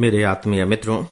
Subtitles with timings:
[0.00, 1.04] मेरे आत्मीय मित्रों,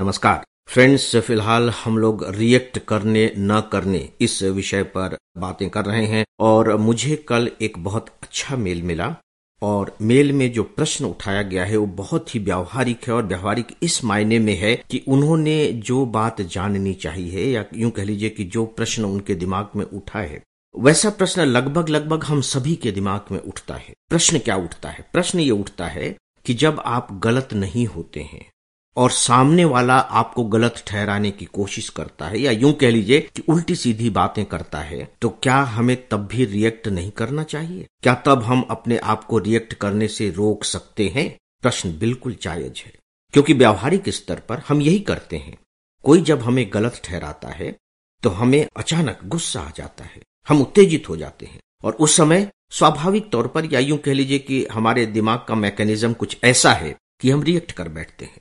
[0.00, 6.06] नमस्कार। फ्रेंड्स, फ़िलहाल हम लोग रिएक्ट करने न करने इस विषय पर बातें कर रहे
[6.06, 9.16] हैं और मुझे कल एक बहुत अच्छा मेल मिला
[9.62, 13.66] और मेल में जो प्रश्न उठाया गया है वो बहुत ही व्यावहारिक है और व्यावहारिक
[13.82, 18.44] इस मायने में है कि उन्होंने जो बात जाननी चाहिए या यूँ कह लीजिए कि
[18.44, 20.42] जो प्रश्न उनके दिमाग में उठा है,
[20.78, 25.08] वैसा प्रश्न लगभग लगभग हम सभी के दिमाग में उठता है। प्रश्न क्या उठता है?
[25.12, 26.16] प्रश्न ये उठता है
[26.48, 28.50] कि जब आप गलत नहीं होते हैं
[28.96, 33.42] और सामने वाला आपको गलत ठहराने की कोशिश करता है, या यूँ कह लीजिए कि
[33.48, 37.86] उल्टी सीधी बातें करता है तो क्या हमें तब भी रिएक्ट नहीं करना चाहिए?
[38.02, 41.38] क्या तब हम अपने आप को रिएक्ट करने से रोक सकते हैं?
[41.62, 42.92] प्रश्न बिल्कुल जायज़ है।
[43.32, 45.56] क्योंकि व्यावहारिक स्तर पर हम यही करते हैं।
[46.04, 47.76] कोई जब हमें गलत ठहराता है
[48.22, 52.50] तो हमें अचानक गुस्सा आ जाता है। हम उत्तेजित हो जाते हैं। और उस समय
[52.72, 56.94] स्वाभाविक तौर पर या यूँ कह लीजिए कि हमारे दिमाग का मैकेनिज्म कुछ ऐसा है
[57.20, 58.40] कि हम रिएक्ट कर बैठते हैं।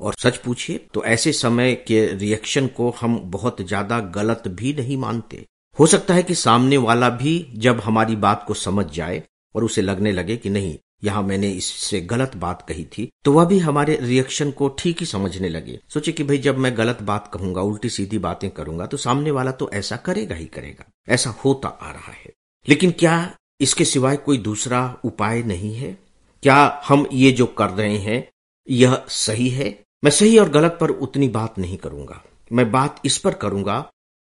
[0.00, 4.96] और सच पूछिए तो ऐसे समय के रिएक्शन को हम बहुत ज़्यादा गलत भी नहीं
[4.96, 5.44] मानते।
[5.78, 9.22] हो सकता है कि सामने वाला भी जब हमारी बात को समझ जाए
[9.54, 13.44] और उसे लगने लगे कि नहीं, यहाँ मैंने इससे गलत बात कही थी तो वह
[13.44, 17.30] भी हमारे रिएक्शन को ठीक ही समझने लगे। सोचे कि भाई, जब मैं गलत बात
[17.34, 21.68] कहूँगा, उल्टी सीधी बातें करूँगा तो सामने वाला तो ऐसा करेगा ही करेगा। ऐसा होता
[21.68, 22.32] आ रहा है।
[22.66, 23.16] लेकिन क्या
[23.64, 25.96] इसके सिवाय कोई दूसरा उपाय नहीं है?
[26.42, 28.28] क्या हम ये जो कर रहे हैं,
[28.68, 29.68] यह सही है?
[30.02, 33.78] मैं सही और गलत पर उतनी बात नहीं करूँगा। मैं बात इस पर करूँगा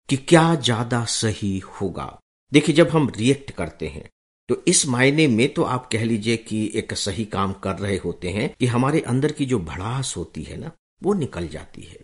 [0.10, 2.18] कि क्या ज़्यादा सही होगा।
[2.52, 4.10] देखिए, जब हम रिएक्ट करते हैं
[4.50, 8.30] तो इस मायने में तो आप कह लीजिए कि एक सही काम कर रहे होते
[8.30, 10.72] हैं कि हमारे अंदर की जो भड़ास होती है ना,
[11.02, 11.98] वो निकल जाती है।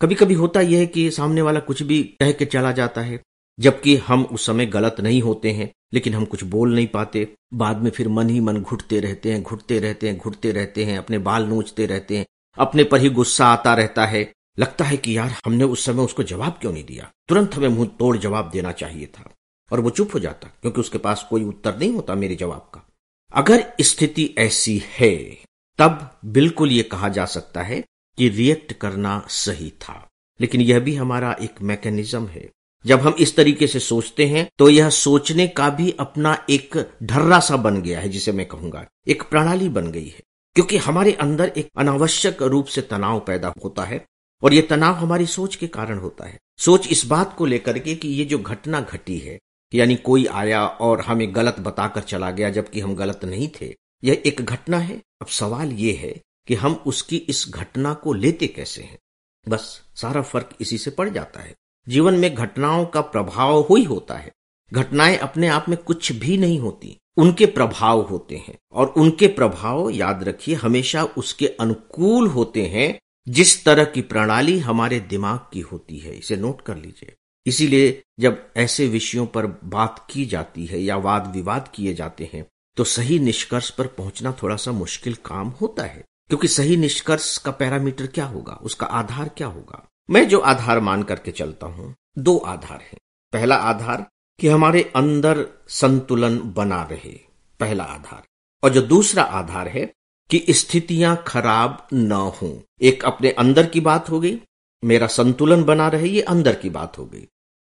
[0.00, 3.20] कभी कभी होता यह है कि सामने वाला कुछ भी कह के चला जाता है
[3.60, 7.82] जबकि हम उस समय गलत नहीं होते हैं, लेकिन हम कुछ बोल नहीं पाते। बाद
[7.82, 11.18] में फिर मन ही मन घुटते रहते हैं, घुटते रहते हैं, घुटते रहते हैं, अपने
[11.18, 12.26] बाल नोचते रहते हैं,
[12.58, 16.22] अपने पर ही गुस्सा आता रहता है। लगता है कि यार, हमने उस समय उसको
[16.22, 17.10] जवाब क्यों नहीं दिया?
[17.28, 19.34] तुरंत हमें मुँह तोड़ जवाब देना चाहिए था,
[19.72, 22.86] और वो चुप हो जाता, क्योंकि उसके पास कोई उत्तर नहीं होता मेरे जवाब का।
[23.34, 25.38] अगर स्थिति ऐसी है,
[25.78, 27.84] तब बिल्कुल ये कहा जा सकता है
[28.18, 30.08] कि रिएक्ट करना सही था।
[30.40, 32.50] लेकिन यह भी हमारा एक मैकेनिज्म है।
[32.84, 37.38] जब हम इस तरीके से सोचते हैं तो यह सोचने का भी अपना एक ढर्रा
[37.40, 40.22] सा बन गया है, जिसे मैं कहूँगा। एक प्रणाली बन गई है,
[40.56, 44.04] क्योंकि हमारे अंदर एक अनावश्यक रूप से तनाव पैदा होता है,
[44.42, 47.94] और यह तनाव हमारी सोच के कारण होता है। सोच इस बात को लेकर के
[47.94, 49.38] कि ये जो घटना घटी है,
[49.72, 54.22] यानी कोई आया और हमें गलत बताकर चला गया, जबकि हम गलत नहीं थे, यह
[54.26, 56.14] एक घटना है। अब सवाल यह है
[56.48, 58.98] कि हम उसकी इस घटना को लेते कैसे हैं?
[59.46, 61.54] बस, सारा फ़र्क इसी से पड़ जाता है।
[61.88, 64.32] जीवन में घटनाओं का प्रभाव ही होता है।
[64.72, 69.90] घटनाएँ अपने आप में कुछ भी नहीं होती। उनके प्रभाव होते हैं और उनके प्रभाव,
[69.90, 72.98] याद रखिए, हमेशा उसके अनुकूल होते हैं,
[73.28, 77.14] जिस तरह की प्रणाली हमारे दिमाग की होती है। इसे नोट कर लीजिए।
[77.46, 82.46] इसीलिए जब ऐसे विषयों पर बात की जाती है या वाद विवाद किए जाते हैं
[82.76, 87.50] तो सही निष्कर्ष पर पहुँचना थोड़ा सा मुश्किल काम होता है। क्योंकि सही निष्कर्ष का
[87.50, 88.52] पैरामीटर क्या होगा?
[88.52, 89.88] उसका आधार क्या होगा?
[90.10, 92.98] मैं जो आधार मान करके चलता हूँ, दो आधार हैं।
[93.32, 97.20] पहला आधार कि हमारे अंदर संतुलन बना रहे,
[97.60, 98.22] पहला आधार।
[98.64, 99.92] और जो दूसरा आधार है
[100.30, 104.40] कि स्थितियाँ खराब न हो। एक अपने अंदर की बात हो गई,
[104.84, 107.28] मेरा संतुलन बना रहे, ये अंदर की बात हो गई।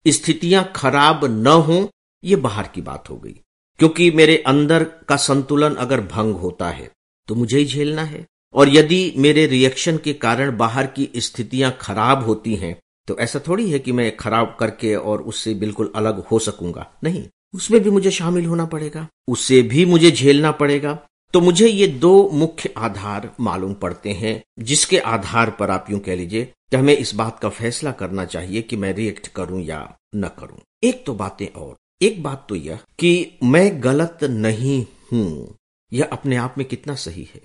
[0.06, 1.90] स्थितियाँ खराब न हो,
[2.24, 3.40] ये बाहर की बात हो गई।
[3.78, 6.90] क्योंकि मेरे अंदर का संतुलन अगर भंग होता है
[7.28, 12.24] तो मुझे ही झेलना है। और यदि मेरे रिएक्शन के कारण बाहर की स्थितियाँ खराब
[12.24, 12.76] होती हैं
[13.08, 17.24] तो ऐसा थोड़ी है कि मैं खराब करके और उससे बिल्कुल अलग हो सकूँगा। नहीं,
[17.54, 20.98] उसमें भी मुझे शामिल होना पड़ेगा। उससे भी मुझे झेलना पड़ेगा।
[21.34, 26.16] तो मुझे ये दो मुख्य आधार मालूम पड़ते हैं, जिसके आधार पर आप यूँ कह
[26.16, 30.28] लीजिए कि हमें इस बात का फैसला करना चाहिए कि मैं रिएक्ट करूँ या न
[30.38, 35.56] करूँ। एक तो बातें और। एक बात तो यह कि मैं गलत नहीं हूँ।
[35.92, 37.40] यह अपने आप में कितना सही है?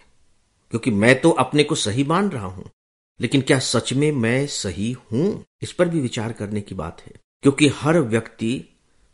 [0.69, 2.69] क्योंकि मैं तो अपने को सही मान रहा हूँ।
[3.21, 5.45] लेकिन क्या सच में मैं सही हूँ?
[5.62, 8.66] इस पर भी विचार करने की बात है। क्योंकि हर व्यक्ति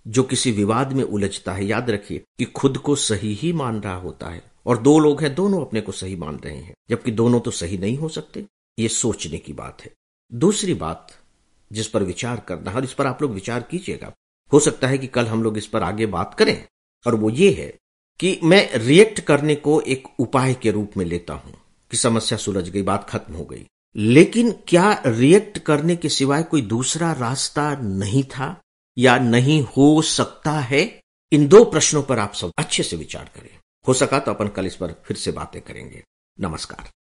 [0.08, 3.96] जो किसी विवाद में उलझता है, याद रखिए कि खुद को सही ही मान रहा
[3.96, 7.40] होता है। और दो लोग हैं, दोनों अपने को सही मान रहे हैं, जबकि दोनों
[7.40, 8.46] तो सही नहीं हो सकते।
[8.80, 9.92] ये सोचने की बात है।
[10.34, 11.14] दूसरी बात
[11.72, 14.14] जिस पर विचार करना है, और इस पर आप लोग विचार कीजिएगा।
[14.54, 16.68] हो सकता है कि कल हम लोग इस पर आगे बात करें,
[17.08, 17.74] और वो ये है
[18.20, 21.54] कि मैं रिएक्ट करने को एक उपाय के रूप में लेता हूँ
[21.92, 26.62] कि समस्या सुलझ गई, बात खत्म हो गई। लेकिन क्या रिएक्ट करने के सिवाय कोई
[26.62, 28.62] दूसरा रास्ता नहीं था
[28.98, 31.02] या नहीं हो सकता है?
[31.32, 34.66] इन दो प्रश्नों पर आप सब अच्छे से विचार करें। हो सका तो अपन कल
[34.66, 36.04] इस पर फिर से बातें करेंगे।
[36.40, 36.90] नमस्कार।